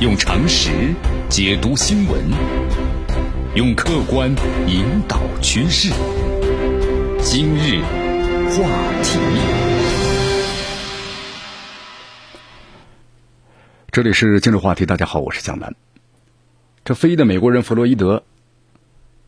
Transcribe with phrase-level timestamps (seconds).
[0.00, 0.94] 用常识
[1.28, 2.24] 解读新闻，
[3.56, 4.32] 用客观
[4.68, 5.92] 引导趋势。
[7.20, 7.82] 今日
[8.52, 8.68] 话
[9.02, 9.18] 题，
[13.90, 14.86] 这里是今日话题。
[14.86, 15.74] 大家好，我是蒋楠。
[16.84, 18.22] 这非裔的美国人弗洛伊德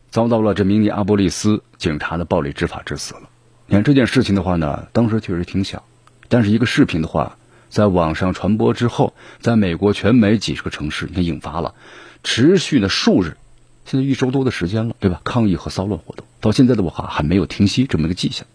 [0.09, 3.23] 遭到了这明尼阿波利斯警察的暴力执法致死了。
[3.65, 5.83] 你看这件事情的话呢，当时确实挺小，
[6.29, 7.35] 但是一个视频的话。
[7.71, 11.73] 在网上传播之后，在美国全美几十个城市，你看引发了
[12.21, 13.37] 持续的数日，
[13.85, 15.21] 现在一周多的时间了，对吧？
[15.23, 18.45] 抗议和骚乱活动到现在的话还没有停息这么一个迹象。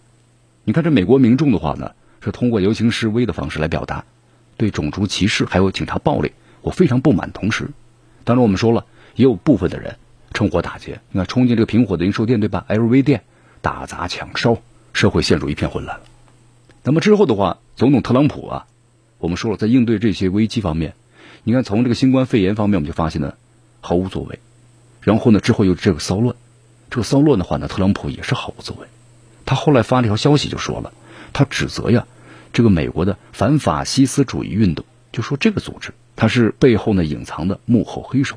[0.65, 4.05] 你看这美国民众的话呢，是通过游行示威的方式来表达
[4.59, 7.33] 对种族歧视还有警察暴力我非常不满。
[7.33, 7.71] 同时，
[8.25, 9.97] 当然我们说了，也有部分的人
[10.35, 13.25] 趁火打劫，你看冲进这个平火的零售店，对吧？LV 店
[13.63, 14.59] 打砸抢烧，
[14.93, 16.05] 社会陷入一片混乱了。
[16.83, 18.67] 那么之后的话，总统特朗普啊。
[19.27, 20.95] 我们说了，在应对这些危机方面，
[21.43, 23.35] 你看从这个新冠肺炎方面，我们就发现呢
[23.81, 24.39] 毫无作为。
[25.01, 26.37] 然后呢，之后又这个骚乱，
[26.91, 28.87] 这个骚乱的话呢，特朗普也是毫无作为。
[29.45, 30.93] 他后来发了一条消息，就说了，
[31.33, 32.07] 他指责呀
[32.53, 38.37] 这个美国的反法西斯主义运动，就说这个组织它是背后呢隐藏的幕后黑手。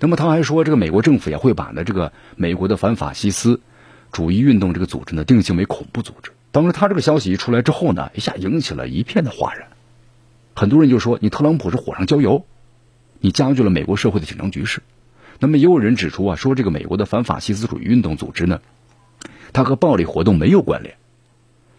[0.00, 3.60] 那么他还说，这个美国政府也会把呢这个美国的反法西斯
[4.10, 6.32] 主义运动这个组织呢定性为恐怖组织。
[6.50, 9.68] 当时他这个消息一出来之后呢，一下引起了一片的哗然。
[10.58, 12.44] 很多人就说你特朗普是火上浇油，
[13.20, 14.82] 你加剧了美国社会的紧张局势。
[15.38, 18.60] 那么也有人指出啊，说这个美国的反法西斯主义运动组织呢，
[19.52, 20.96] 它和暴力活动没有关联。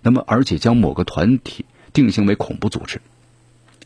[0.02, 3.02] 那么而且将某个团体定性为恐怖组织，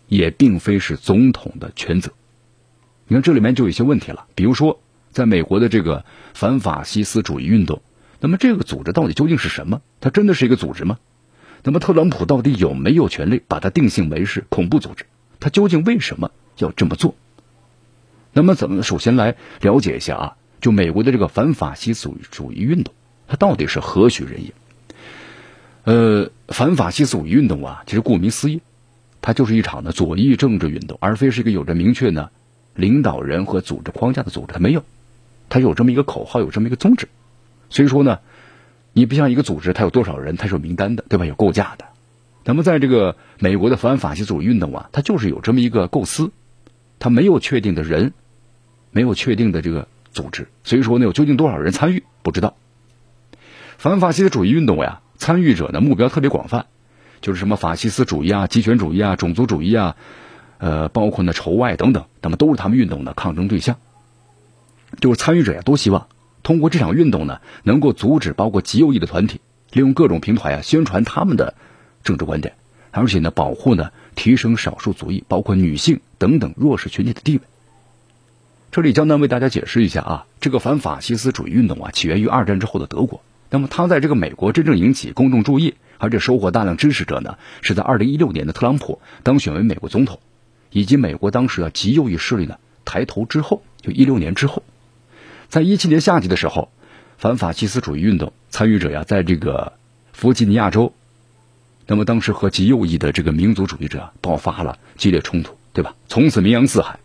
[0.08, 2.12] 也并非是总统的全责。
[3.08, 6.06] 你看这里面就有一些问题了，比如说在美国的这个
[6.36, 7.82] 反法西斯主义运动，
[8.20, 9.82] 那么这个组织到底究竟是什么？
[10.02, 11.00] 它真的是一个组织吗？
[11.66, 15.06] 那么特朗普到底有没有权利把它定性为是恐怖组织？
[15.40, 17.16] 他究竟为什么要这么做？
[18.34, 20.36] 那么，怎么首先来了解一下啊？
[20.60, 22.94] 就美国的这个反法西斯主义运动，
[23.28, 24.54] 它到底是何许人也？
[25.86, 28.62] 呃，反法西斯主义运动啊，其实顾名思义，
[29.22, 32.30] 它就是一场的左翼政治运动，而非是一个有着明确呢
[32.76, 34.54] 领导人和组织框架的组织。
[34.54, 34.84] 它没有，
[35.48, 37.08] 它有这么一个口号，有这么一个宗旨。
[37.70, 38.20] 所以说呢。
[38.94, 41.26] 你不像一个组织，它有多少人，它是有名单的，对吧？
[41.26, 41.86] 有构架的。
[42.46, 46.32] 那么，在这个美国的反法西斯主义运动啊，它就是有这么一个构思，
[47.00, 48.14] 它没有确定的人，
[48.92, 52.56] 没有确定的这个组织，所以说呢，有究竟多少人参与不知道。
[53.78, 56.68] 反法西斯主义运动呀，参与者呢目标特别广泛，
[57.22, 59.96] 就是什么法西斯主义啊、极权主义啊、种族主义啊，
[60.58, 63.78] 呃，包括呢仇外等等，那么都是他们运动的抗争对象。
[65.00, 66.08] 就是参与者呀，都希望。
[66.44, 69.40] 通过这场运动呢，能够阻止包括极右翼的团体
[69.72, 71.56] 利用各种平台啊宣传他们的
[72.04, 72.54] 政治观点，
[72.92, 77.42] 而且呢保护呢提升少数族裔，包括女性等等弱势群体的地位。
[78.72, 90.20] 这里江南为大家解释一下啊，这个反法西斯主义运动啊起源于二战之后的德国，那么它在这个美国真正引起公众注意，而且收获大量支持者呢，是在二零一六年的特朗普当选为美国总统，
[90.72, 94.62] 以及美国当时啊极右翼势力呢抬头之后，就一六年之后。
[95.54, 96.72] 在一七年夏季的时候，
[97.20, 99.74] 反法西斯主义运动参与者呀，在这个
[100.12, 100.96] 弗吉尼亚州，
[101.86, 105.94] 那么当时和极右翼的这个民族主义者爆发了激烈冲突，对吧？
[106.08, 106.98] 从此名扬四海。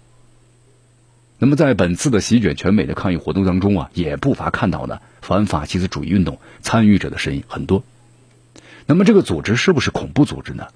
[1.38, 7.84] 那么在本次的席卷全美的抗议活动当中啊，也不乏看到呢反法西斯主义运动参与者的身影很多。
[8.86, 10.68] 那么这个组织是不是恐怖组织呢？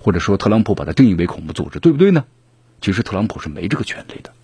[0.00, 2.26] 或者说特朗普把它定义为恐怖组织，对不对呢？
[2.82, 4.34] 其实特朗普是没这个权利的。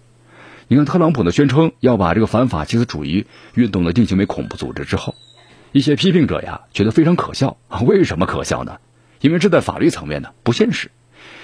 [0.68, 5.14] 你看，特朗普呢宣称要把这个反法西斯主义运动呢定性为恐怖组织之后，
[5.72, 7.58] 一些批评者呀觉得非常可笑。
[7.86, 8.78] 为什么可笑呢？
[9.20, 10.90] 因为这在法律层面呢不现实。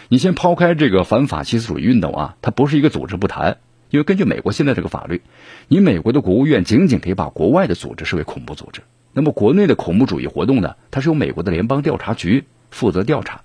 [0.09, 3.59] 你先抛开这个反法西斯主义运动啊，它不是一个组织不谈。
[3.91, 5.23] 因为根据美国现在这个法律，
[5.67, 8.83] 你美国的国务院仅仅可以把国外的组织视为恐怖组织。
[9.13, 13.43] 那么国内的恐怖主义活动呢，它是由美国的联邦调查局负责调查。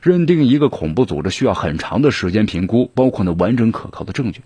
[0.00, 4.40] 认定一个恐怖组织需要很长的时间评估，包括呢完整可靠的证据。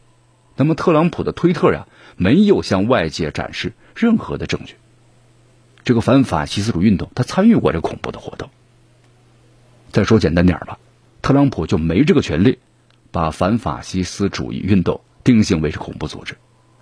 [0.57, 1.87] 那么，特朗普的推特呀，
[2.17, 4.77] 没有向外界展示任何的证据。
[5.85, 8.49] 这个反法西斯主义运动，他参与过这恐怖的活动。
[9.93, 10.79] 再说简单点吧，
[11.21, 12.59] 特朗普就没这个权利，
[13.13, 16.37] 把反法西斯主义运动定性为是恐怖组织，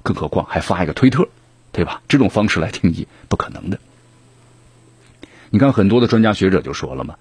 [0.04, 1.28] 更何况还发一个推特，
[1.72, 2.00] 对吧？
[2.06, 3.80] 这种方式来定义，不可能的。
[5.50, 7.16] 你看，很多的专家学者就说了嘛，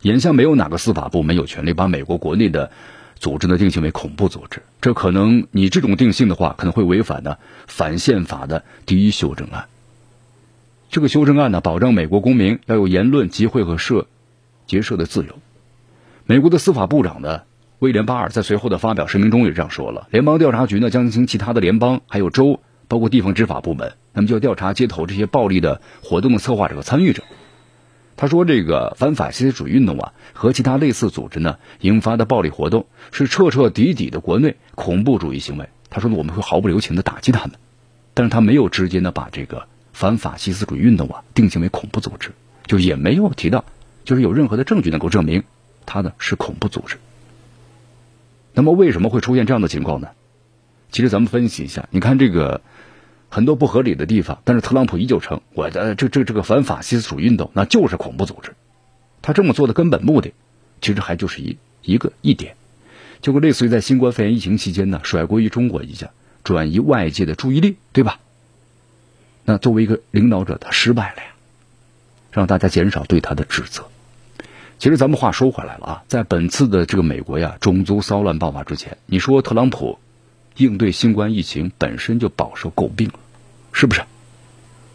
[0.00, 2.72] 眼下没有哪个司法部门有权利把美国国内的。
[3.18, 9.66] 组织呢定性为恐怖组织，这可能你这种定性的话，可能会违反呢反宪法的第一修正案。
[10.90, 14.06] 这个修正案呢，保障美国公民要有言论、集会和社
[14.66, 15.38] 结社的自由。
[16.26, 17.42] 美国的司法部长呢，
[17.78, 27.22] 威廉巴尔在随后的发表声明中也这样说了：联邦调查局呢将经其他的联邦还有州，包括地方执法部门，那么就要调查街头这些暴力的活动的策划者和参与者。
[28.16, 37.52] 他说：“这个反法西斯主义运动啊，和其他类似组织呢引发的暴力活动，是彻彻底底的国内恐怖主义行为。”他说：“我们会毫不留情的打击他们。”
[38.14, 42.30] 但是他没有直接的把这个反法西斯主义运动啊定性为恐怖组织，
[42.66, 43.66] 就也没有提到，
[44.04, 45.44] 就是有任何的证据能够证明
[45.84, 46.96] 他呢是恐怖组织。
[48.54, 50.08] 那么为什么会出现这样的情况呢？
[50.90, 52.62] 其实咱们分析一下，你看这个。
[53.28, 58.54] 很多不合理的地方，但是特朗普依旧称我的这这这个反法西斯主义运动那就是恐怖组织。
[59.20, 60.32] 他这么做的根本目的，
[60.80, 62.54] 其实还就是一一个一点，
[63.20, 66.10] 就跟类似于在新冠肺炎疫情期间呢甩锅于中国一下，
[66.44, 68.20] 转移外界的注意力，对吧？
[69.44, 71.28] 那作为一个领导者，他失败了呀，
[72.30, 73.84] 让大家减少对他的指责。
[74.78, 79.98] 其实咱们话说回来了啊，在本次的这个美国呀种族骚乱爆发之前，你说特朗普。
[80.56, 83.14] 应对新冠疫情本身就饱受诟病了，
[83.72, 84.02] 是不是？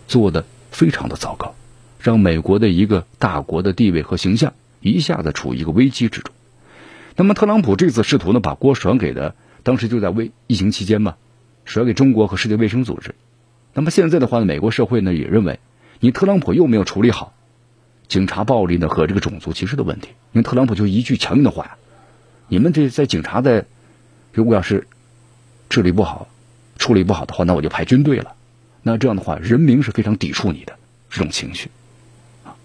[0.08, 1.56] 做的非常的糟糕，
[2.00, 6.34] 让美国的一个大国的地位和形象一下子处于一个危机之中。
[7.16, 11.16] 那么特朗普这次试图呢把锅甩给的，当时就在危疫情期间嘛，
[11.64, 13.16] 甩给中国和世界卫生组织。
[13.74, 15.60] 那么现在的话呢，美国社会呢也认为，
[16.00, 17.34] 你特朗普又没有处理好
[18.08, 20.10] 警察暴力呢和这个种族歧视的问题。
[20.34, 21.78] 因为特朗普就一句强硬的话呀，
[22.48, 23.68] 你们这在警察的，
[24.34, 24.88] 如果要是。
[25.72, 26.28] 治理不好，
[26.78, 28.36] 处理不好的话，那我就派军队了。
[28.84, 30.76] 那这样的话，人民是非常抵触你的
[31.10, 31.72] 这种情绪
[32.44, 32.56] 啊。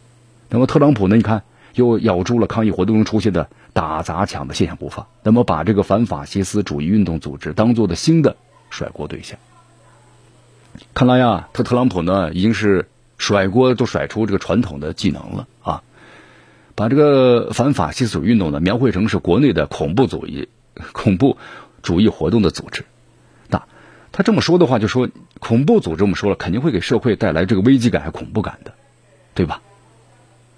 [0.48, 1.14] 那么特朗普呢？
[1.14, 1.44] 你看
[1.74, 8.36] 又咬住了抗议活动中出现的打砸抢的现象不放，那么把这个反法西斯主义运动组织当做的新的
[8.70, 9.38] 甩锅对象。
[10.92, 12.88] 看来呀，特特朗普呢已经是
[13.18, 15.82] 甩锅都甩出这个传统的技能了啊，
[16.74, 20.48] 把这个反法西斯主义运动呢描绘成是国内的恐怖主义
[20.92, 21.36] 恐怖
[21.82, 22.84] 主义活动的组织。
[24.16, 25.10] 他这么说的话，就说
[25.40, 28.72] 恐怖组织，我们说了，肯定会给社会带来这个危机感、和恐怖感的，
[29.34, 29.60] 对吧？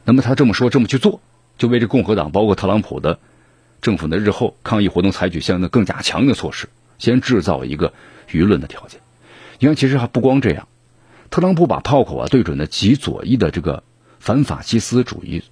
[0.04, 1.20] 那么他这么说，这么去做，
[1.56, 3.18] 就为这共和党，包括特朗普的
[3.82, 6.68] 政府的日后抗议活动采取相应的更加强硬的措施，
[7.00, 7.92] 先制造一个
[8.30, 9.00] 舆论的条件。
[9.58, 10.68] 你看，其实还不光这样，
[11.28, 13.82] 特朗普把炮口啊对准了极左翼的这个
[14.20, 15.42] 反法西斯主义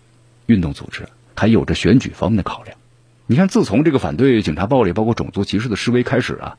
[0.46, 2.78] 运动组织，还有着选举方面的考量。
[3.26, 6.56] 你看，自从这个反对警察暴力、包括种族歧视的示威开始啊。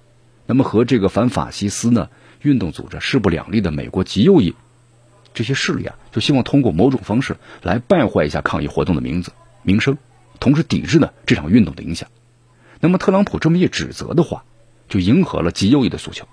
[0.47, 2.09] 那么和这个反法西斯呢
[2.41, 4.55] 运动组织势不两立的美国极右翼
[5.33, 9.97] 这些势力啊，就希望通过某种方式来败坏一下抗议活动的名字名声，
[10.39, 12.09] 同时抵制呢这场运动的影响。
[12.79, 14.45] 那么特朗普这么一指责的话，
[14.89, 16.27] 就迎合了极右翼的诉求。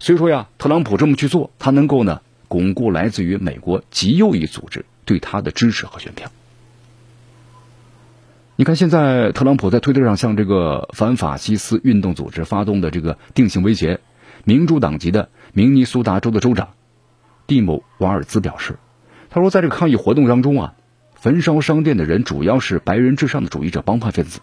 [0.00, 6.30] 所以说呀，特朗普这么去做，他能够呢巩固来自于美国极右翼组织对他的支持和选票。
[8.54, 13.98] 你看，现在特朗普在推特上向这个反法西斯运动组织发动的这个定性威胁，
[14.44, 16.68] 民主党籍的明尼苏达州的州长
[17.46, 18.76] 蒂姆瓦尔兹表示，
[19.30, 20.74] 他说，在这个抗议活动当中啊，
[21.14, 24.40] 焚烧商店的人主要是白人至上的主义者帮派分子。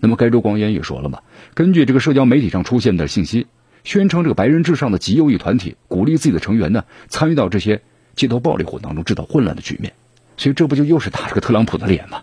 [0.00, 1.20] 那么，该州官员也说了嘛，
[1.54, 3.46] 根据这个社交媒体上出现的信息，
[3.84, 7.80] 宣称这个白人至上的极右翼团体鼓励自己的成员呢参与到这些
[8.16, 9.92] 街头暴力活动当中，制造混乱的局面。
[10.36, 12.22] 所以，这不就又是打这个特朗普的脸吗？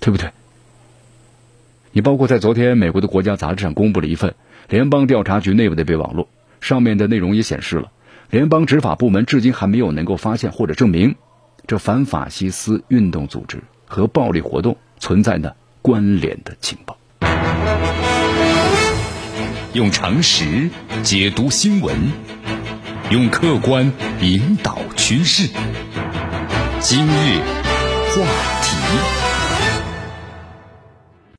[0.00, 0.30] 对不对？
[1.92, 4.34] 你包括在昨天，美国的国家杂志上公布了一份
[4.68, 6.28] 联邦调查局内部的备忘录，
[6.60, 7.90] 上面的内容也显示了，
[8.30, 11.16] 联邦执法部门至今还没有能够发现或者证明
[11.66, 16.96] 这反法西斯运动组织和暴力活动存在的关联的情报。
[19.72, 20.68] 用常识
[21.02, 21.96] 解读新闻，
[23.10, 25.48] 用客观引导趋势。
[26.80, 27.40] 今日
[28.14, 28.57] 话。